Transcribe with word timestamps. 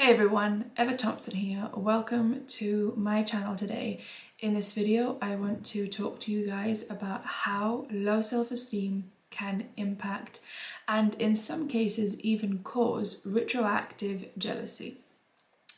Hey 0.00 0.12
everyone, 0.14 0.70
Eva 0.78 0.96
Thompson 0.96 1.34
here. 1.34 1.68
Welcome 1.74 2.46
to 2.46 2.94
my 2.96 3.22
channel 3.22 3.54
today. 3.54 4.00
In 4.38 4.54
this 4.54 4.72
video, 4.72 5.18
I 5.20 5.36
want 5.36 5.62
to 5.66 5.86
talk 5.88 6.20
to 6.20 6.32
you 6.32 6.46
guys 6.46 6.90
about 6.90 7.26
how 7.26 7.86
low 7.90 8.22
self-esteem 8.22 9.10
can 9.28 9.66
impact 9.76 10.40
and 10.88 11.12
in 11.16 11.36
some 11.36 11.68
cases 11.68 12.18
even 12.22 12.60
cause 12.60 13.20
retroactive 13.26 14.30
jealousy. 14.38 15.00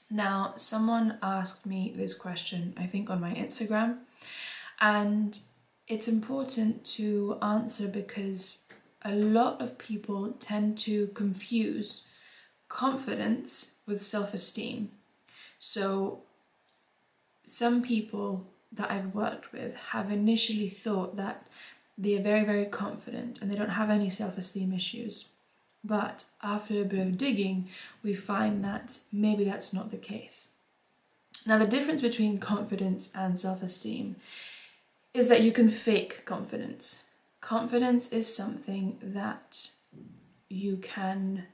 Now, 0.08 0.52
someone 0.54 1.18
asked 1.20 1.66
me 1.66 1.92
this 1.96 2.14
question, 2.14 2.74
I 2.76 2.86
think 2.86 3.10
on 3.10 3.20
my 3.20 3.34
Instagram, 3.34 4.02
and 4.80 5.36
it's 5.88 6.06
important 6.06 6.84
to 6.94 7.38
answer 7.42 7.88
because 7.88 8.66
a 9.04 9.16
lot 9.16 9.60
of 9.60 9.78
people 9.78 10.36
tend 10.38 10.78
to 10.78 11.08
confuse 11.08 12.08
confidence 12.68 13.72
with 13.92 14.02
self 14.02 14.34
esteem. 14.34 14.90
So, 15.58 16.22
some 17.44 17.82
people 17.82 18.46
that 18.72 18.90
I've 18.90 19.14
worked 19.14 19.52
with 19.52 19.74
have 19.74 20.10
initially 20.10 20.68
thought 20.68 21.16
that 21.16 21.46
they 21.98 22.16
are 22.16 22.22
very, 22.22 22.44
very 22.44 22.64
confident 22.64 23.40
and 23.40 23.50
they 23.50 23.54
don't 23.54 23.70
have 23.70 23.90
any 23.90 24.10
self 24.10 24.38
esteem 24.38 24.72
issues. 24.72 25.28
But 25.84 26.24
after 26.42 26.80
a 26.80 26.84
bit 26.84 27.06
of 27.06 27.18
digging, 27.18 27.68
we 28.02 28.14
find 28.14 28.64
that 28.64 28.98
maybe 29.12 29.44
that's 29.44 29.72
not 29.72 29.90
the 29.90 29.96
case. 29.96 30.52
Now, 31.44 31.58
the 31.58 31.66
difference 31.66 32.00
between 32.00 32.38
confidence 32.38 33.10
and 33.14 33.38
self 33.38 33.62
esteem 33.62 34.16
is 35.12 35.28
that 35.28 35.42
you 35.42 35.52
can 35.52 35.70
fake 35.70 36.24
confidence. 36.24 37.04
Confidence 37.40 38.08
is 38.08 38.34
something 38.34 38.98
that 39.02 39.70
you 40.48 40.76
can 40.76 41.44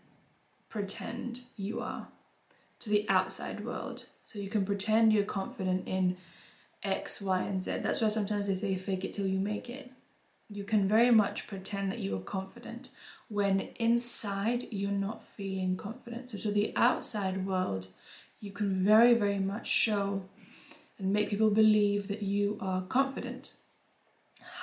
pretend 0.68 1.40
you 1.56 1.80
are 1.80 2.08
to 2.88 2.94
the 2.94 3.08
outside 3.08 3.64
world. 3.64 4.06
So 4.24 4.38
you 4.38 4.48
can 4.48 4.64
pretend 4.64 5.12
you're 5.12 5.24
confident 5.24 5.86
in 5.86 6.16
X, 6.82 7.20
Y, 7.20 7.40
and 7.42 7.62
Z. 7.62 7.78
That's 7.82 8.00
why 8.00 8.08
sometimes 8.08 8.46
they 8.46 8.54
say 8.54 8.74
fake 8.76 9.04
it 9.04 9.12
till 9.12 9.26
you 9.26 9.38
make 9.38 9.68
it. 9.68 9.90
You 10.48 10.64
can 10.64 10.88
very 10.88 11.10
much 11.10 11.46
pretend 11.46 11.92
that 11.92 11.98
you 11.98 12.16
are 12.16 12.20
confident 12.20 12.90
when 13.28 13.68
inside 13.76 14.68
you're 14.70 14.90
not 14.90 15.26
feeling 15.26 15.76
confident. 15.76 16.30
So 16.30 16.38
to 16.38 16.50
the 16.50 16.72
outside 16.76 17.46
world, 17.46 17.88
you 18.40 18.52
can 18.52 18.84
very, 18.84 19.14
very 19.14 19.38
much 19.38 19.66
show 19.66 20.22
and 20.98 21.12
make 21.12 21.28
people 21.28 21.50
believe 21.50 22.08
that 22.08 22.22
you 22.22 22.56
are 22.60 22.82
confident. 22.82 23.52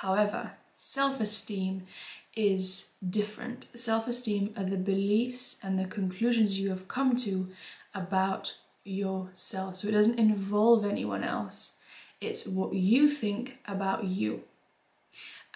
However, 0.00 0.52
self 0.74 1.20
esteem 1.20 1.86
is 2.34 2.94
different. 3.08 3.64
Self 3.64 4.08
esteem 4.08 4.52
are 4.56 4.64
the 4.64 4.76
beliefs 4.76 5.60
and 5.62 5.78
the 5.78 5.86
conclusions 5.86 6.58
you 6.58 6.70
have 6.70 6.88
come 6.88 7.14
to 7.16 7.48
about 7.96 8.58
yourself. 8.84 9.76
So 9.76 9.88
it 9.88 9.92
doesn't 9.92 10.18
involve 10.18 10.84
anyone 10.84 11.24
else, 11.24 11.78
it's 12.20 12.46
what 12.46 12.74
you 12.74 13.08
think 13.08 13.58
about 13.66 14.04
you. 14.04 14.42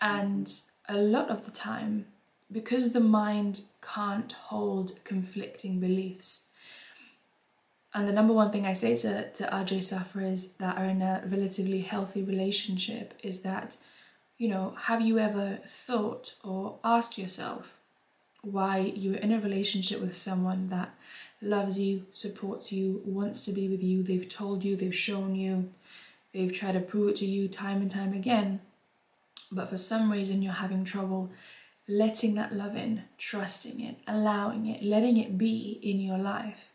And 0.01 0.51
a 0.89 0.97
lot 0.97 1.29
of 1.29 1.45
the 1.45 1.51
time, 1.51 2.07
because 2.51 2.93
the 2.93 3.01
mind 3.01 3.63
can't 3.83 4.33
hold 4.33 4.99
conflicting 5.05 5.79
beliefs, 5.79 6.49
and 7.93 8.09
the 8.09 8.13
number 8.13 8.33
one 8.33 8.53
thing 8.53 8.67
I 8.67 8.73
say 8.73 8.97
to, 8.99 9.31
to 9.31 9.45
RJ 9.45 9.83
sufferers 9.83 10.53
that 10.59 10.79
are 10.79 10.85
in 10.85 11.03
a 11.03 11.25
relatively 11.27 11.81
healthy 11.81 12.23
relationship 12.23 13.15
is 13.23 13.43
that 13.43 13.77
you 14.41 14.49
know, 14.49 14.73
have 14.85 15.03
you 15.03 15.19
ever 15.19 15.59
thought 15.67 16.35
or 16.43 16.79
asked 16.83 17.19
yourself 17.19 17.77
why 18.41 18.79
you're 18.79 19.17
in 19.17 19.33
a 19.33 19.39
relationship 19.39 20.01
with 20.01 20.17
someone 20.17 20.71
that 20.71 20.95
loves 21.43 21.79
you, 21.79 22.07
supports 22.13 22.73
you, 22.73 23.03
wants 23.05 23.45
to 23.45 23.53
be 23.53 23.69
with 23.69 23.83
you, 23.83 24.03
they've 24.03 24.29
told 24.29 24.65
you, 24.65 24.77
they've 24.77 24.95
shown 24.95 25.35
you, 25.35 25.71
they've 26.33 26.53
tried 26.53 26.73
to 26.73 26.81
prove 26.81 27.11
it 27.11 27.17
to 27.17 27.27
you 27.27 27.49
time 27.49 27.81
and 27.81 27.91
time 27.91 28.13
again, 28.13 28.61
but 29.51 29.69
for 29.69 29.77
some 29.77 30.13
reason 30.13 30.43
you're 30.43 30.53
having 30.53 30.85
trouble 30.85 31.31
letting 31.91 32.37
that 32.37 32.55
love 32.55 32.77
in, 32.77 33.03
trusting 33.19 33.81
it, 33.81 33.97
allowing 34.07 34.67
it, 34.67 34.83
letting 34.83 35.17
it 35.17 35.37
be 35.37 35.81
in 35.83 36.01
your 36.01 36.19
life. 36.19 36.71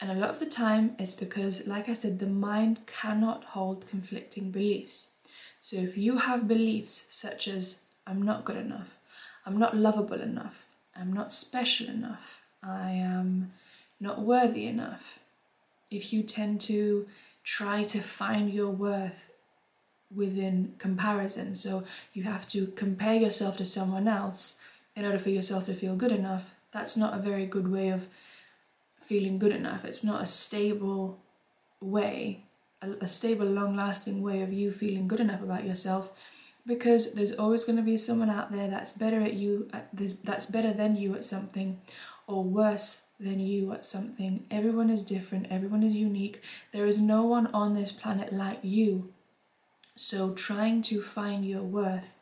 And 0.00 0.10
a 0.10 0.14
lot 0.14 0.30
of 0.30 0.38
the 0.40 0.46
time 0.46 0.96
it's 0.98 1.12
because, 1.12 1.66
like 1.66 1.88
I 1.90 1.94
said, 1.94 2.18
the 2.18 2.26
mind 2.26 2.86
cannot 2.86 3.44
hold 3.44 3.86
conflicting 3.86 4.50
beliefs. 4.50 5.12
So 5.60 5.76
if 5.76 5.98
you 5.98 6.16
have 6.16 6.48
beliefs 6.48 7.08
such 7.10 7.46
as, 7.46 7.82
I'm 8.06 8.22
not 8.22 8.46
good 8.46 8.56
enough, 8.56 8.96
I'm 9.44 9.58
not 9.58 9.76
lovable 9.76 10.20
enough, 10.20 10.64
I'm 10.96 11.12
not 11.12 11.34
special 11.34 11.88
enough, 11.88 12.40
I 12.62 12.92
am 12.92 13.52
not 14.00 14.20
worthy 14.20 14.66
enough, 14.66 15.18
if 15.90 16.12
you 16.12 16.22
tend 16.22 16.60
to 16.62 17.06
try 17.44 17.84
to 17.84 18.00
find 18.00 18.52
your 18.52 18.70
worth 18.70 19.30
within 20.14 20.74
comparison, 20.78 21.54
so 21.54 21.84
you 22.12 22.22
have 22.24 22.46
to 22.48 22.68
compare 22.68 23.14
yourself 23.14 23.56
to 23.58 23.64
someone 23.64 24.08
else 24.08 24.60
in 24.96 25.04
order 25.04 25.18
for 25.18 25.30
yourself 25.30 25.66
to 25.66 25.74
feel 25.74 25.94
good 25.94 26.12
enough, 26.12 26.54
that's 26.72 26.96
not 26.96 27.14
a 27.14 27.22
very 27.22 27.46
good 27.46 27.70
way 27.70 27.88
of 27.90 28.08
feeling 29.00 29.38
good 29.38 29.52
enough. 29.52 29.84
It's 29.84 30.04
not 30.04 30.22
a 30.22 30.26
stable 30.26 31.20
way 31.80 32.44
a, 32.82 32.90
a 33.02 33.08
stable, 33.08 33.46
long 33.46 33.76
lasting 33.76 34.22
way 34.22 34.42
of 34.42 34.52
you 34.52 34.70
feeling 34.70 35.08
good 35.08 35.20
enough 35.20 35.42
about 35.42 35.64
yourself 35.64 36.10
because 36.66 37.14
there's 37.14 37.32
always 37.32 37.64
going 37.64 37.76
to 37.76 37.82
be 37.82 37.96
someone 37.96 38.30
out 38.30 38.52
there 38.52 38.68
that's 38.68 38.92
better 38.92 39.20
at 39.20 39.34
you 39.34 39.68
at 39.72 39.88
this, 39.92 40.12
that's 40.24 40.46
better 40.46 40.72
than 40.72 40.96
you 40.96 41.14
at 41.14 41.24
something 41.24 41.80
or 42.30 42.44
worse 42.44 43.06
than 43.18 43.40
you 43.40 43.72
at 43.72 43.84
something. 43.84 44.46
Everyone 44.50 44.88
is 44.88 45.02
different. 45.02 45.48
Everyone 45.50 45.82
is 45.82 45.94
unique. 45.94 46.42
There 46.72 46.86
is 46.86 46.98
no 46.98 47.24
one 47.24 47.48
on 47.48 47.74
this 47.74 47.92
planet 47.92 48.32
like 48.32 48.60
you. 48.62 49.12
So 49.96 50.32
trying 50.32 50.82
to 50.82 51.02
find 51.02 51.44
your 51.44 51.62
worth 51.62 52.14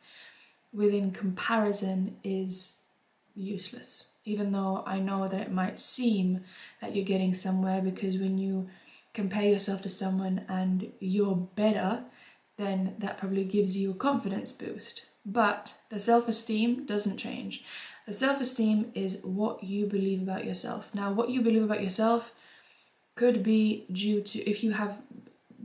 within 0.73 1.11
comparison 1.11 2.17
is 2.23 2.81
useless. 3.35 4.09
Even 4.25 4.51
though 4.51 4.83
i 4.85 4.99
know 4.99 5.27
that 5.27 5.41
it 5.41 5.51
might 5.51 5.79
seem 5.79 6.43
like 6.81 6.93
you're 6.93 7.05
getting 7.05 7.33
somewhere 7.33 7.81
because 7.81 8.17
when 8.17 8.37
you 8.37 8.67
compare 9.13 9.43
yourself 9.43 9.81
to 9.81 9.89
someone 9.89 10.45
and 10.49 10.91
you're 10.99 11.35
better, 11.35 12.03
then 12.57 12.95
that 12.99 13.17
probably 13.17 13.45
gives 13.45 13.77
you 13.77 13.91
a 13.91 13.95
confidence 13.95 14.51
boost. 14.51 15.07
But 15.25 15.75
the 15.89 15.99
self 15.99 16.27
esteem 16.27 16.85
doesn't 16.85 17.17
change. 17.17 17.63
The 18.09 18.15
self 18.15 18.41
esteem 18.41 18.91
is 18.95 19.21
what 19.21 19.63
you 19.63 19.85
believe 19.85 20.23
about 20.23 20.43
yourself. 20.43 20.89
Now, 20.95 21.11
what 21.13 21.29
you 21.29 21.41
believe 21.41 21.61
about 21.61 21.83
yourself 21.83 22.33
could 23.13 23.43
be 23.43 23.85
due 23.91 24.21
to 24.21 24.49
if 24.49 24.63
you 24.63 24.71
have 24.71 25.03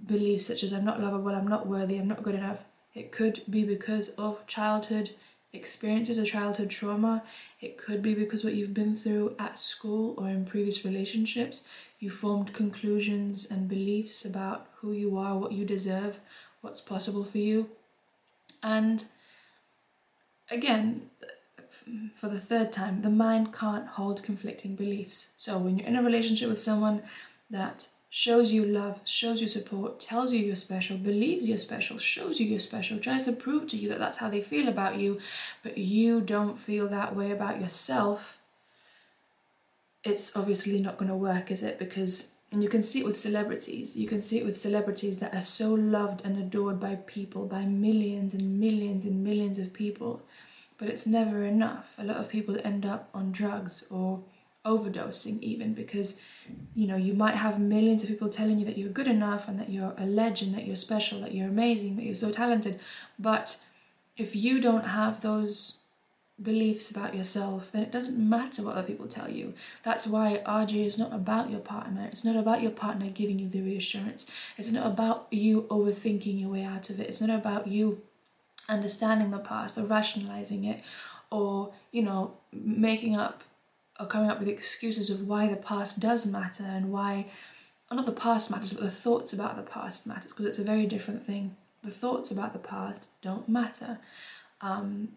beliefs 0.05 0.45
such 0.45 0.63
as 0.63 0.75
I'm 0.75 0.85
not 0.85 1.01
lovable, 1.01 1.31
I'm 1.31 1.49
not 1.49 1.67
worthy, 1.67 1.97
I'm 1.97 2.07
not 2.07 2.23
good 2.23 2.35
enough. 2.35 2.67
It 2.93 3.13
could 3.13 3.41
be 3.49 3.65
because 3.65 4.11
of 4.19 4.47
childhood 4.47 5.13
experiences 5.55 6.19
of 6.19 6.27
childhood 6.27 6.69
trauma. 6.69 7.23
It 7.63 7.79
could 7.79 8.03
be 8.03 8.15
because 8.15 8.45
what 8.45 8.53
you've 8.53 8.75
been 8.75 8.95
through 8.95 9.37
at 9.39 9.59
school 9.59 10.15
or 10.19 10.29
in 10.29 10.45
previous 10.45 10.85
relationships. 10.85 11.65
You 11.99 12.11
formed 12.11 12.53
conclusions 12.53 13.51
and 13.51 13.71
beliefs 13.71 14.23
about 14.27 14.67
who 14.83 14.93
you 14.93 15.17
are, 15.17 15.39
what 15.39 15.53
you 15.53 15.65
deserve, 15.65 16.21
what's 16.61 16.83
possible 16.83 17.25
for 17.25 17.39
you. 17.39 17.71
And 18.63 19.03
again, 20.51 21.09
for 22.15 22.29
the 22.29 22.39
third 22.39 22.73
time, 22.73 23.03
the 23.03 23.11
mind 23.11 23.53
can't 23.53 23.87
hold 23.87 24.23
conflicting 24.23 24.75
beliefs. 24.77 25.33
So 25.37 25.59
when 25.59 25.79
you're 25.79 25.89
in 25.89 25.97
a 25.97 26.03
relationship 26.03 26.49
with 26.49 26.61
someone 26.61 27.03
that 27.51 27.89
shows 28.09 28.53
you 28.53 28.65
love, 28.65 29.01
shows 29.05 29.43
you 29.43 29.49
support, 29.49 29.99
tells 29.99 30.33
you 30.33 30.39
you're 30.39 30.55
special, 30.55 30.97
believes 30.97 31.49
you're 31.49 31.59
special, 31.59 31.99
shows 31.99 32.39
you 32.39 32.47
you're 32.47 32.61
special, 32.61 32.97
tries 32.99 33.25
to 33.25 33.33
prove 33.33 33.67
to 33.67 33.77
you 33.77 33.89
that 33.89 33.99
that's 33.99 34.19
how 34.19 34.29
they 34.29 34.41
feel 34.41 34.69
about 34.69 35.01
you, 35.01 35.19
but 35.65 35.77
you 35.77 36.21
don't 36.21 36.57
feel 36.57 36.87
that 36.87 37.17
way 37.17 37.33
about 37.33 37.61
yourself, 37.61 38.39
it's 40.05 40.37
obviously 40.37 40.81
not 40.81 40.97
going 40.97 41.09
to 41.09 41.17
work, 41.17 41.51
is 41.51 41.65
it? 41.65 41.77
Because, 41.79 42.35
and 42.53 42.63
you 42.63 42.69
can 42.69 42.85
see 42.85 43.01
it 43.01 43.05
with 43.05 43.19
celebrities, 43.19 43.97
you 43.97 44.07
can 44.07 44.23
see 44.23 44.39
it 44.39 44.45
with 44.45 44.57
celebrities 44.57 45.19
that 45.19 45.35
are 45.35 45.43
so 45.43 45.75
loved 45.75 46.25
and 46.25 46.39
adored 46.39 46.79
by 46.79 46.95
people, 47.07 47.47
by 47.47 47.65
millions 47.65 48.33
and 48.33 48.61
millions 48.61 49.05
and 49.05 49.25
millions 49.25 49.59
of 49.59 49.73
people, 49.73 50.23
but 50.79 50.89
it's 50.89 51.07
never 51.07 51.45
enough. 51.45 51.95
A 51.99 52.05
lot 52.05 52.17
of 52.17 52.29
people 52.29 52.59
end 52.65 52.85
up 52.85 53.09
on 53.15 53.33
drugs 53.33 53.85
or 53.91 54.23
overdosing 54.65 55.41
even 55.43 55.75
because 55.75 56.21
you 56.75 56.87
know 56.87 56.97
you 56.97 57.13
might 57.13 57.35
have 57.35 57.61
millions 57.61 58.03
of 58.03 58.09
people 58.09 58.31
telling 58.31 58.59
you 58.59 58.65
that 58.65 58.79
you're 58.79 58.89
good 58.89 59.07
enough 59.07 59.47
and 59.47 59.61
that 59.61 59.69
you're 59.69 59.93
a 59.99 60.07
legend 60.07 60.55
that 60.55 60.67
you're 60.67 60.75
special 60.75 61.21
that 61.21 61.35
you're 61.35 61.49
amazing 61.49 61.97
that 61.97 62.05
you're 62.05 62.15
so 62.15 62.31
talented. 62.31 62.81
But 63.19 63.63
if 64.17 64.35
you 64.35 64.61
don't 64.61 64.87
have 64.87 65.21
those 65.21 65.83
beliefs 66.43 66.91
about 66.91 67.15
yourself 67.15 67.71
then 67.73 67.83
it 67.83 67.93
doesn't 67.93 68.19
matter 68.19 68.63
what 68.63 68.75
other 68.75 68.87
people 68.87 69.07
tell 69.07 69.31
you. 69.31 69.53
That's 69.83 70.07
why 70.07 70.43
RJ 70.47 70.87
is 70.87 70.99
not 70.99 71.13
about 71.13 71.51
your 71.51 71.61
partner. 71.61 72.09
It's 72.11 72.25
not 72.25 72.35
about 72.35 72.63
your 72.63 72.73
partner 72.73 73.11
giving 73.11 73.39
you 73.39 73.49
the 73.49 73.61
reassurance. 73.61 74.31
It's 74.57 74.73
not 74.73 74.87
about 74.87 75.27
you 75.31 75.63
overthinking 75.71 76.41
your 76.41 76.49
way 76.49 76.65
out 76.65 76.89
of 76.89 76.99
it. 76.99 77.09
It's 77.09 77.21
not 77.21 77.39
about 77.39 77.69
you 77.69 78.03
understanding 78.69 79.31
the 79.31 79.39
past 79.39 79.77
or 79.77 79.85
rationalizing 79.85 80.65
it 80.65 80.83
or 81.31 81.73
you 81.91 82.03
know 82.03 82.37
making 82.53 83.17
up 83.17 83.43
or 84.01 84.07
coming 84.07 84.31
up 84.31 84.39
with 84.39 84.49
excuses 84.49 85.11
of 85.11 85.27
why 85.27 85.47
the 85.47 85.57
past 85.57 86.01
does 86.01 86.27
matter 86.27 86.65
and 86.65 86.91
why, 86.93 87.27
not 87.93 88.07
the 88.07 88.13
past 88.13 88.51
matters, 88.51 88.73
but 88.73 88.83
the 88.83 88.91
thoughts 88.91 89.33
about 89.33 89.57
the 89.57 89.63
past 89.63 90.07
matters 90.07 90.33
because 90.33 90.47
it's 90.47 90.59
a 90.59 90.65
very 90.65 90.87
different 90.87 91.25
thing. 91.25 91.55
The 91.85 91.93
thoughts 91.93 92.31
about 92.31 92.53
the 92.53 92.59
past 92.59 93.09
don't 93.23 93.49
matter. 93.49 93.99
Um, 94.61 95.11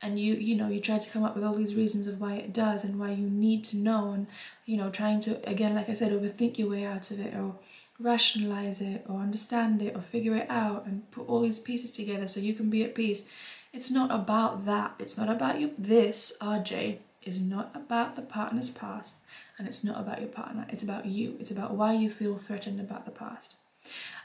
and 0.00 0.20
you 0.20 0.34
you 0.34 0.54
know 0.54 0.68
you 0.68 0.80
try 0.80 0.98
to 0.98 1.10
come 1.10 1.24
up 1.24 1.34
with 1.34 1.44
all 1.44 1.54
these 1.54 1.74
reasons 1.74 2.06
of 2.06 2.20
why 2.20 2.34
it 2.34 2.52
does 2.52 2.84
and 2.84 2.98
why 2.98 3.10
you 3.10 3.28
need 3.28 3.64
to 3.64 3.76
know 3.76 4.10
and 4.10 4.26
you 4.66 4.76
know 4.76 4.90
trying 4.90 5.20
to 5.20 5.48
again 5.48 5.76
like 5.76 5.88
i 5.88 5.94
said 5.94 6.10
overthink 6.10 6.58
your 6.58 6.68
way 6.68 6.84
out 6.84 7.12
of 7.12 7.20
it 7.20 7.32
or 7.34 7.54
rationalize 7.98 8.80
it 8.80 9.04
or 9.08 9.20
understand 9.20 9.82
it 9.82 9.94
or 9.94 10.00
figure 10.00 10.36
it 10.36 10.50
out 10.50 10.86
and 10.86 11.10
put 11.10 11.28
all 11.28 11.40
these 11.40 11.58
pieces 11.58 11.92
together 11.92 12.26
so 12.26 12.40
you 12.40 12.54
can 12.54 12.70
be 12.70 12.82
at 12.82 12.94
peace. 12.94 13.28
It's 13.72 13.90
not 13.90 14.10
about 14.10 14.64
that. 14.66 14.94
It's 14.98 15.16
not 15.16 15.28
about 15.28 15.60
you 15.60 15.72
this 15.78 16.36
rj 16.40 16.98
is 17.22 17.40
not 17.40 17.70
about 17.74 18.16
the 18.16 18.22
partner's 18.22 18.70
past 18.70 19.18
and 19.56 19.68
it's 19.68 19.84
not 19.84 20.00
about 20.00 20.20
your 20.20 20.28
partner. 20.28 20.66
It's 20.68 20.82
about 20.82 21.06
you. 21.06 21.36
It's 21.38 21.52
about 21.52 21.74
why 21.74 21.92
you 21.92 22.10
feel 22.10 22.36
threatened 22.36 22.80
about 22.80 23.04
the 23.04 23.12
past. 23.12 23.56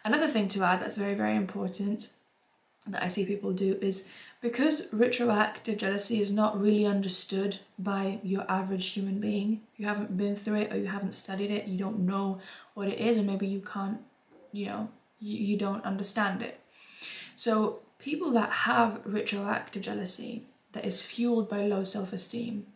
Another 0.03 0.27
thing 0.27 0.47
to 0.49 0.63
add 0.63 0.81
that's 0.81 0.97
very 0.97 1.13
very 1.13 1.35
important 1.35 2.09
that 2.91 3.03
i 3.03 3.07
see 3.07 3.25
people 3.25 3.51
do 3.51 3.77
is 3.81 4.07
because 4.41 4.93
retroactive 4.93 5.77
jealousy 5.77 6.21
is 6.21 6.31
not 6.31 6.59
really 6.59 6.85
understood 6.85 7.57
by 7.79 8.19
your 8.23 8.49
average 8.49 8.87
human 8.87 9.19
being, 9.19 9.61
you 9.77 9.87
haven't 9.87 10.15
been 10.15 10.35
through 10.35 10.61
it 10.61 10.71
or 10.71 10.77
you 10.77 10.87
haven't 10.87 11.15
studied 11.15 11.49
it, 11.49 11.67
you 11.67 11.77
don't 11.77 11.99
know 11.99 12.39
what 12.75 12.87
it 12.87 12.99
is, 12.99 13.17
or 13.17 13.23
maybe 13.23 13.47
you 13.47 13.61
can't, 13.61 13.99
you 14.51 14.67
know, 14.67 14.89
you, 15.19 15.37
you 15.37 15.57
don't 15.57 15.83
understand 15.83 16.41
it. 16.41 16.59
So, 17.35 17.79
people 17.99 18.31
that 18.31 18.49
have 18.49 19.01
retroactive 19.05 19.81
jealousy 19.81 20.43
that 20.73 20.85
is 20.85 21.05
fueled 21.05 21.49
by 21.49 21.61
low 21.61 21.83
self 21.83 22.13
esteem 22.13 22.67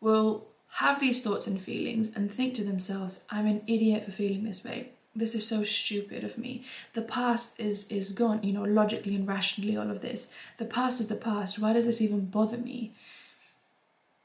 will 0.00 0.46
have 0.68 0.98
these 1.00 1.22
thoughts 1.22 1.46
and 1.46 1.60
feelings 1.60 2.10
and 2.14 2.32
think 2.32 2.54
to 2.54 2.64
themselves, 2.64 3.26
I'm 3.30 3.46
an 3.46 3.62
idiot 3.66 4.04
for 4.04 4.12
feeling 4.12 4.44
this 4.44 4.64
way 4.64 4.92
this 5.16 5.34
is 5.34 5.46
so 5.46 5.64
stupid 5.64 6.22
of 6.22 6.38
me. 6.38 6.62
The 6.94 7.02
past 7.02 7.58
is 7.58 7.90
is 7.90 8.12
gone 8.12 8.42
you 8.42 8.52
know 8.52 8.64
logically 8.64 9.14
and 9.14 9.26
rationally 9.26 9.76
all 9.76 9.90
of 9.90 10.02
this. 10.02 10.30
The 10.58 10.64
past 10.64 11.00
is 11.00 11.08
the 11.08 11.16
past. 11.16 11.58
Why 11.58 11.72
does 11.72 11.86
this 11.86 12.00
even 12.00 12.26
bother 12.26 12.58
me? 12.58 12.94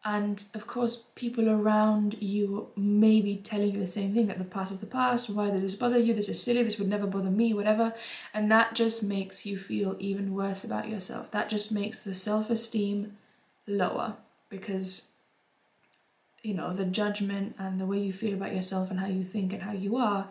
And 0.03 0.43
of 0.55 0.65
course 0.65 1.07
people 1.15 1.47
around 1.49 2.15
you 2.19 2.69
may 2.75 3.21
be 3.21 3.37
telling 3.37 3.71
you 3.71 3.79
the 3.79 3.87
same 3.87 4.13
thing 4.13 4.25
that 4.27 4.39
the 4.39 4.43
past 4.43 4.71
is 4.71 4.79
the 4.79 4.87
past. 4.87 5.29
Why 5.29 5.51
does 5.51 5.61
this 5.61 5.75
bother 5.75 5.99
you? 5.99 6.13
This 6.13 6.29
is 6.29 6.41
silly. 6.41 6.63
This 6.63 6.79
would 6.79 6.89
never 6.89 7.07
bother 7.07 7.29
me 7.29 7.53
whatever. 7.53 7.93
And 8.33 8.51
that 8.51 8.73
just 8.73 9.03
makes 9.03 9.45
you 9.45 9.57
feel 9.57 9.95
even 9.99 10.33
worse 10.33 10.63
about 10.63 10.89
yourself. 10.89 11.31
That 11.31 11.49
just 11.49 11.71
makes 11.71 12.03
the 12.03 12.15
self-esteem 12.15 13.15
lower 13.67 14.17
because 14.49 15.07
you 16.43 16.55
know 16.55 16.73
the 16.73 16.85
judgment 16.85 17.55
and 17.59 17.79
the 17.79 17.85
way 17.85 17.99
you 17.99 18.11
feel 18.11 18.33
about 18.33 18.55
yourself 18.55 18.89
and 18.89 18.99
how 18.99 19.07
you 19.07 19.23
think 19.23 19.53
and 19.53 19.61
how 19.61 19.71
you 19.71 19.95
are 19.97 20.27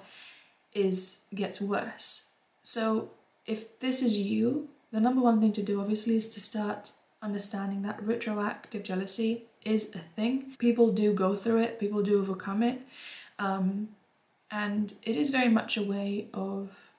is 0.73 1.23
gets 1.35 1.61
worse. 1.61 2.31
So 2.63 3.11
if 3.47 3.81
this 3.81 4.03
is 4.03 4.17
you, 4.17 4.69
the 4.93 5.01
number 5.01 5.21
one 5.21 5.41
thing 5.41 5.53
to 5.55 5.63
do 5.63 5.81
obviously 5.81 6.17
is 6.17 6.29
to 6.31 6.41
start 6.41 6.93
understanding 7.23 7.83
that 7.83 8.03
retroactive 8.03 8.83
jealousy 8.83 9.45
is 9.65 9.95
a 9.95 9.99
thing. 9.99 10.55
People 10.59 10.93
do 10.93 11.13
go 11.13 11.35
through 11.35 11.59
it, 11.59 11.79
people 11.79 12.03
do 12.03 12.19
overcome 12.19 12.63
it. 12.63 12.81
Um, 13.39 13.91
and 14.51 14.95
it 15.03 15.17
is 15.17 15.31
very 15.31 15.49
much 15.49 15.77
a 15.77 15.83
way 15.83 16.29
of 16.35 16.91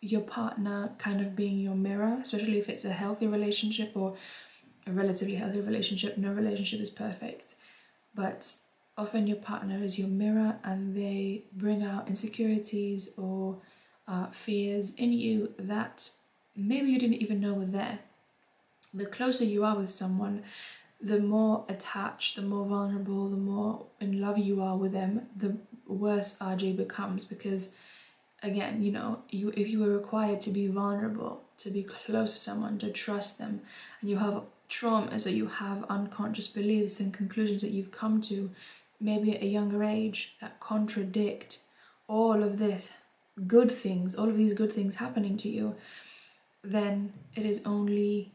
your 0.00 0.20
partner 0.20 0.92
kind 0.98 1.20
of 1.20 1.36
being 1.36 1.58
your 1.58 1.74
mirror, 1.74 2.18
especially 2.22 2.58
if 2.58 2.68
it's 2.68 2.84
a 2.84 2.92
healthy 2.92 3.26
relationship 3.26 3.92
or 3.94 4.16
a 4.86 4.92
relatively 4.92 5.34
healthy 5.34 5.60
relationship. 5.60 6.16
No 6.16 6.32
relationship 6.32 6.80
is 6.80 6.90
perfect, 6.90 7.54
but 8.14 8.52
often 8.96 9.26
your 9.26 9.36
partner 9.36 9.82
is 9.82 9.98
your 9.98 10.08
mirror 10.08 10.56
and 10.64 10.96
they 10.96 11.44
bring 11.52 11.82
out 11.82 12.08
insecurities 12.08 13.10
or 13.16 13.58
uh, 14.08 14.30
fears 14.30 14.94
in 14.94 15.12
you 15.12 15.52
that 15.58 16.10
maybe 16.54 16.90
you 16.90 16.98
didn't 16.98 17.22
even 17.22 17.40
know 17.40 17.54
were 17.54 17.66
there. 17.66 17.98
The 18.94 19.06
closer 19.06 19.44
you 19.44 19.64
are 19.64 19.76
with 19.76 19.90
someone, 19.90 20.42
the 21.00 21.18
more 21.18 21.66
attached, 21.68 22.36
the 22.36 22.42
more 22.42 22.64
vulnerable, 22.64 23.28
the 23.28 23.36
more 23.36 23.86
in 24.00 24.20
love 24.20 24.38
you 24.38 24.62
are 24.62 24.76
with 24.76 24.92
them, 24.92 25.26
the 25.36 25.56
worse 25.86 26.38
RJ 26.38 26.76
becomes 26.76 27.24
because 27.24 27.76
again, 28.42 28.82
you 28.82 28.92
know, 28.92 29.22
you 29.28 29.52
if 29.56 29.68
you 29.68 29.80
were 29.80 29.92
required 29.92 30.40
to 30.42 30.50
be 30.50 30.68
vulnerable, 30.68 31.44
to 31.58 31.70
be 31.70 31.82
close 31.82 32.32
to 32.32 32.38
someone, 32.38 32.78
to 32.78 32.90
trust 32.90 33.38
them, 33.38 33.60
and 34.00 34.08
you 34.08 34.16
have 34.16 34.42
traumas 34.68 35.26
or 35.26 35.30
you 35.30 35.46
have 35.46 35.84
unconscious 35.88 36.48
beliefs 36.48 36.98
and 37.00 37.12
conclusions 37.12 37.62
that 37.62 37.70
you've 37.70 37.92
come 37.92 38.20
to 38.20 38.50
maybe 39.00 39.34
at 39.34 39.42
a 39.42 39.46
younger 39.46 39.82
age 39.82 40.36
that 40.40 40.60
contradict 40.60 41.60
all 42.08 42.42
of 42.42 42.58
this 42.58 42.94
good 43.46 43.70
things, 43.70 44.14
all 44.14 44.28
of 44.28 44.36
these 44.36 44.54
good 44.54 44.72
things 44.72 44.96
happening 44.96 45.36
to 45.36 45.48
you, 45.48 45.76
then 46.62 47.12
it 47.34 47.44
is 47.44 47.60
only 47.64 48.32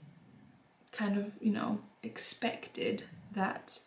kind 0.91 1.17
of, 1.17 1.31
you 1.41 1.51
know, 1.51 1.79
expected 2.03 3.03
that 3.33 3.79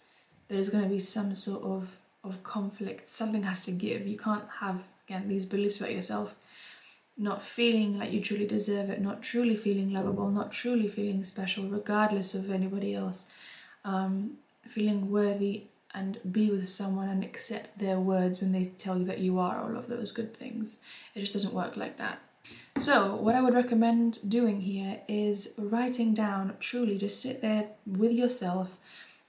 there's 0.48 0.70
going 0.70 0.84
to 0.84 0.90
be 0.90 1.00
some 1.00 1.34
sort 1.34 1.62
of 1.62 1.98
of 2.22 2.42
conflict. 2.42 3.10
Something 3.10 3.42
has 3.42 3.64
to 3.66 3.70
give. 3.70 4.06
You 4.06 4.16
can't 4.16 4.48
have 4.60 4.82
again 5.06 5.28
these 5.28 5.44
beliefs 5.44 5.78
about 5.78 5.92
yourself 5.92 6.34
not 7.16 7.42
feeling 7.42 7.98
like 7.98 8.12
you 8.12 8.20
truly 8.20 8.46
deserve 8.46 8.90
it, 8.90 9.00
not 9.00 9.22
truly 9.22 9.54
feeling 9.54 9.92
lovable, 9.92 10.28
not 10.30 10.50
truly 10.50 10.88
feeling 10.88 11.22
special, 11.22 11.64
regardless 11.64 12.34
of 12.34 12.50
anybody 12.50 12.94
else, 12.94 13.30
um, 13.84 14.32
feeling 14.68 15.10
worthy 15.10 15.64
and 15.94 16.18
be 16.30 16.50
with 16.50 16.68
someone 16.68 17.08
and 17.08 17.22
accept 17.22 17.78
their 17.78 17.98
words 17.98 18.40
when 18.40 18.52
they 18.52 18.64
tell 18.64 18.98
you 18.98 19.04
that 19.04 19.20
you 19.20 19.38
are 19.38 19.62
all 19.62 19.76
of 19.76 19.86
those 19.86 20.12
good 20.12 20.36
things. 20.36 20.80
It 21.14 21.20
just 21.20 21.32
doesn't 21.32 21.54
work 21.54 21.76
like 21.76 21.96
that. 21.98 22.18
So, 22.78 23.14
what 23.14 23.34
I 23.34 23.40
would 23.40 23.54
recommend 23.54 24.28
doing 24.28 24.60
here 24.60 25.00
is 25.08 25.54
writing 25.56 26.12
down 26.12 26.56
truly, 26.60 26.98
just 26.98 27.22
sit 27.22 27.40
there 27.40 27.68
with 27.86 28.12
yourself, 28.12 28.78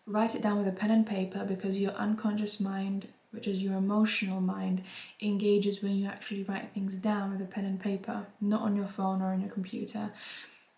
write 0.05 0.35
it 0.35 0.41
down 0.41 0.57
with 0.57 0.67
a 0.67 0.71
pen 0.71 0.91
and 0.91 1.07
paper 1.07 1.45
because 1.45 1.79
your 1.79 1.91
unconscious 1.91 2.59
mind, 2.59 3.07
which 3.31 3.47
is 3.47 3.61
your 3.61 3.75
emotional 3.75 4.41
mind, 4.41 4.83
engages 5.21 5.81
when 5.81 5.95
you 5.95 6.07
actually 6.07 6.43
write 6.43 6.73
things 6.73 6.97
down 6.97 7.31
with 7.31 7.41
a 7.41 7.45
pen 7.45 7.65
and 7.65 7.79
paper, 7.79 8.25
not 8.41 8.61
on 8.61 8.75
your 8.75 8.87
phone 8.87 9.21
or 9.21 9.31
on 9.31 9.39
your 9.39 9.51
computer 9.51 10.11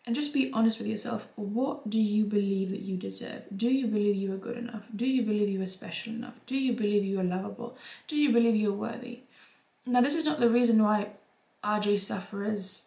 and 0.07 0.15
just 0.15 0.33
be 0.33 0.50
honest 0.54 0.80
with 0.80 0.88
yourself. 0.88 1.27
What 1.36 1.89
do 1.89 2.00
you 2.00 2.24
believe 2.24 2.69
that 2.69 2.80
you 2.80 2.95
deserve? 2.95 3.44
Do 3.56 3.69
you 3.69 3.88
believe 3.88 4.15
you 4.15 4.33
are 4.33 4.38
good 4.38 4.57
enough? 4.57 4.83
Do 4.95 5.06
you 5.06 5.21
believe 5.21 5.50
you 5.50 5.62
are 5.62 5.68
special 5.68 6.13
enough? 6.13 6.36
Do 6.45 6.57
you 6.57 6.71
believe 6.71 7.04
you 7.04 7.19
are 7.19 7.25
lovable? 7.25 7.77
Do 8.07 8.15
you 8.15 8.31
believe 8.31 8.56
you 8.56 8.69
are 8.69 8.77
worthy? 8.88 9.19
Now, 9.86 10.00
this 10.00 10.15
is 10.15 10.25
not 10.25 10.39
the 10.39 10.50
reason 10.50 10.82
why 10.82 11.10
RJ 11.62 12.00
sufferers 12.00 12.86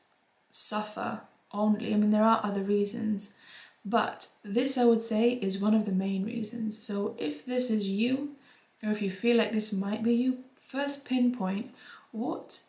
suffer 0.50 1.21
only. 1.52 1.92
I 1.92 1.99
mean, 1.99 2.11
there 2.11 2.25
are 2.25 2.40
other 2.42 2.62
reasons, 2.62 3.35
but 3.85 4.28
this 4.42 4.78
I 4.78 4.87
would 4.87 5.02
say 5.02 5.33
is 5.33 5.61
one 5.61 5.75
of 5.75 5.85
the 5.85 5.92
main 5.92 6.25
reasons. 6.25 6.83
So, 6.83 7.14
if 7.18 7.45
this 7.45 7.68
is 7.68 7.87
you, 7.87 8.30
or 8.83 8.92
if 8.92 9.02
you 9.02 9.11
feel 9.11 9.37
like 9.37 9.52
this 9.52 9.75
might 9.75 10.02
be 10.02 10.14
you, 10.14 10.38
first 10.59 11.04
pinpoint 11.04 11.75
what 12.12 12.61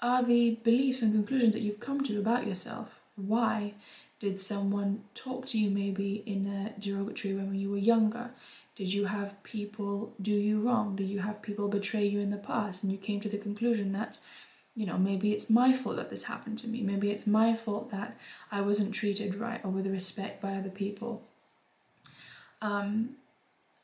are 0.00 0.22
the 0.22 0.58
beliefs 0.64 1.02
and 1.02 1.12
conclusions 1.12 1.52
that 1.52 1.60
you've 1.60 1.78
come 1.78 2.02
to 2.04 2.18
about 2.18 2.46
yourself 2.46 3.01
why 3.16 3.74
did 4.20 4.40
someone 4.40 5.02
talk 5.14 5.46
to 5.46 5.58
you 5.58 5.70
maybe 5.70 6.22
in 6.26 6.46
a 6.46 6.78
derogatory 6.80 7.34
way 7.34 7.42
when 7.42 7.58
you 7.58 7.70
were 7.70 7.76
younger? 7.76 8.30
Did 8.76 8.92
you 8.92 9.06
have 9.06 9.42
people 9.42 10.14
do 10.20 10.32
you 10.32 10.60
wrong? 10.60 10.96
Did 10.96 11.08
you 11.08 11.20
have 11.20 11.42
people 11.42 11.68
betray 11.68 12.06
you 12.06 12.20
in 12.20 12.30
the 12.30 12.36
past? 12.36 12.82
And 12.82 12.92
you 12.92 12.98
came 12.98 13.20
to 13.20 13.28
the 13.28 13.36
conclusion 13.36 13.92
that, 13.92 14.18
you 14.74 14.86
know, 14.86 14.96
maybe 14.96 15.32
it's 15.32 15.50
my 15.50 15.72
fault 15.72 15.96
that 15.96 16.08
this 16.08 16.24
happened 16.24 16.58
to 16.58 16.68
me. 16.68 16.82
Maybe 16.82 17.10
it's 17.10 17.26
my 17.26 17.54
fault 17.54 17.90
that 17.90 18.16
I 18.50 18.60
wasn't 18.60 18.94
treated 18.94 19.34
right 19.34 19.60
or 19.64 19.70
with 19.70 19.86
respect 19.86 20.40
by 20.40 20.54
other 20.54 20.70
people. 20.70 21.22
Um, 22.62 23.16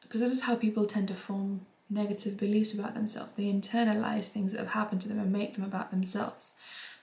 because 0.00 0.20
this 0.20 0.32
is 0.32 0.42
how 0.42 0.54
people 0.54 0.86
tend 0.86 1.08
to 1.08 1.14
form 1.14 1.66
negative 1.90 2.38
beliefs 2.38 2.78
about 2.78 2.94
themselves. 2.94 3.32
They 3.36 3.52
internalize 3.52 4.28
things 4.28 4.52
that 4.52 4.58
have 4.58 4.68
happened 4.68 5.02
to 5.02 5.08
them 5.08 5.18
and 5.18 5.32
make 5.32 5.54
them 5.54 5.64
about 5.64 5.90
themselves. 5.90 6.54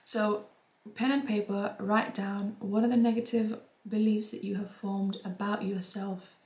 So 0.04 0.46
pen 0.94 1.10
and 1.10 1.26
paper, 1.26 1.74
write 1.78 2.14
down 2.14 2.56
what 2.60 2.84
are 2.84 2.88
the 2.88 2.96
negative 2.96 3.58
beliefs 3.88 4.30
that 4.30 4.44
you 4.44 4.56
have 4.56 4.70
formed 4.70 5.18
about 5.24 5.64
yourself, 5.64 6.36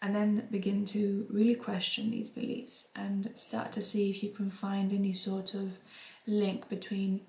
and 0.00 0.14
then 0.14 0.46
begin 0.50 0.84
to 0.86 1.26
really 1.30 1.54
question 1.54 2.10
these 2.10 2.30
beliefs 2.30 2.88
and 2.94 3.30
start 3.34 3.72
to 3.72 3.82
see 3.82 4.10
if 4.10 4.22
you 4.22 4.30
can 4.30 4.50
find 4.50 4.92
any 4.92 5.12
sort 5.12 5.54
of 5.54 5.78
link 6.26 6.68
between 6.68 7.20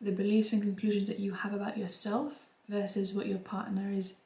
the 0.00 0.12
beliefs 0.12 0.52
and 0.52 0.62
conclusions 0.62 1.08
that 1.08 1.18
you 1.18 1.32
have 1.32 1.52
about 1.52 1.76
yourself 1.76 2.46
versus 2.68 3.12
what 3.12 3.26
your 3.26 3.38
partner 3.38 3.90
is 3.92 4.20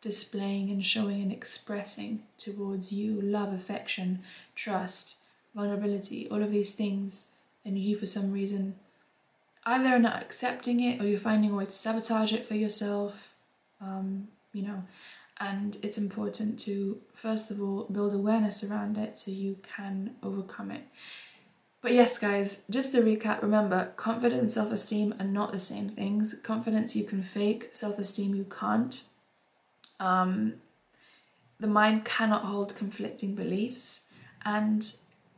displaying 0.00 0.70
and 0.70 0.84
showing 0.84 1.20
and 1.20 1.32
expressing 1.32 2.22
towards 2.38 2.92
you 2.92 3.20
love, 3.20 3.52
affection, 3.52 4.20
trust, 4.54 5.16
vulnerability, 5.54 6.28
all 6.28 6.42
of 6.42 6.52
these 6.52 6.74
things, 6.74 7.32
and 7.64 7.78
you 7.78 7.96
for 7.96 8.06
some 8.06 8.30
reason 8.30 8.76
either 9.66 9.98
not 9.98 10.22
accepting 10.22 10.80
it 10.80 11.00
or 11.00 11.06
you're 11.06 11.18
finding 11.18 11.50
a 11.50 11.54
way 11.54 11.64
to 11.66 11.72
sabotage 11.72 12.32
it 12.32 12.44
for 12.44 12.54
yourself. 12.54 13.34
Um, 13.80 14.28
you 14.52 14.62
know, 14.62 14.84
and 15.38 15.76
it's 15.82 15.98
important 15.98 16.58
to 16.60 16.98
first 17.12 17.50
of 17.50 17.60
all 17.60 17.84
build 17.92 18.14
awareness 18.14 18.64
around 18.64 18.96
it 18.96 19.18
so 19.18 19.30
you 19.30 19.58
can 19.76 20.14
overcome 20.22 20.70
it. 20.70 20.82
But 21.82 21.92
yes, 21.92 22.18
guys, 22.18 22.62
just 22.70 22.92
to 22.92 23.02
recap, 23.02 23.42
remember 23.42 23.92
confidence 23.96 24.40
and 24.40 24.52
self 24.52 24.72
esteem 24.72 25.14
are 25.20 25.26
not 25.26 25.52
the 25.52 25.60
same 25.60 25.88
things. 25.90 26.34
Confidence 26.42 26.96
you 26.96 27.04
can 27.04 27.22
fake, 27.22 27.68
self 27.72 27.98
esteem 27.98 28.34
you 28.34 28.44
can't. 28.44 29.02
Um, 30.00 30.54
the 31.60 31.66
mind 31.66 32.04
cannot 32.04 32.44
hold 32.44 32.76
conflicting 32.76 33.34
beliefs, 33.34 34.08
and 34.44 34.90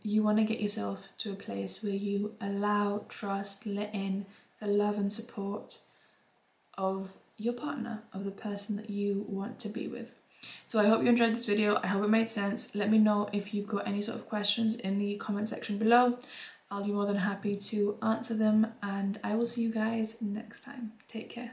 you 0.02 0.23
want 0.23 0.38
to 0.38 0.45
get 0.45 0.61
yourself 0.61 1.09
to 1.19 1.33
a 1.33 1.37
place 1.37 1.83
where 1.83 1.93
you 1.93 2.35
allow, 2.40 3.05
trust, 3.09 3.67
let 3.67 3.95
in 3.95 4.26
the 4.61 4.67
love 4.67 4.99
and 4.99 5.12
support 5.12 5.78
of 6.76 7.12
your 7.37 7.52
partner, 7.52 8.02
of 8.12 8.25
the 8.25 8.31
person 8.31 8.76
that 8.76 8.90
you 8.90 9.25
want 9.28 9.59
to 9.61 9.69
be 9.69 9.87
with. 9.87 10.11
So 10.67 10.78
I 10.78 10.87
hope 10.87 11.02
you 11.02 11.09
enjoyed 11.09 11.35
this 11.35 11.47
video. 11.47 11.81
I 11.83 11.88
hope 11.88 12.05
it 12.05 12.09
made 12.09 12.31
sense. 12.31 12.75
Let 12.75 12.90
me 12.90 12.99
know 12.99 13.28
if 13.33 13.52
you've 13.52 13.67
got 13.67 13.87
any 13.87 14.02
sort 14.02 14.19
of 14.19 14.28
questions 14.28 14.76
in 14.76 14.99
the 14.99 15.17
comment 15.17 15.49
section 15.49 15.78
below. 15.78 16.19
I'll 16.71 16.85
be 16.85 16.93
more 16.93 17.07
than 17.07 17.17
happy 17.17 17.57
to 17.57 17.97
answer 18.02 18.35
them 18.35 18.75
and 18.83 19.19
I 19.25 19.35
will 19.35 19.47
see 19.47 19.62
you 19.62 19.73
guys 19.73 20.17
next 20.21 20.62
time. 20.62 20.93
Take 21.09 21.31
care. 21.31 21.52